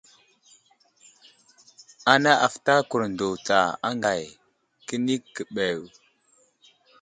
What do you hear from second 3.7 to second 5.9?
aŋgay kəni keɓew.